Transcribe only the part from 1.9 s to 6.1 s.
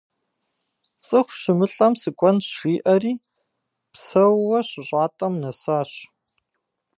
сыкӏуэнщ жиӏэри, псэууэ щыщӏатӏэм нэсащ.